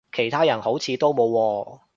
[0.11, 1.81] 其他人好似都冇喎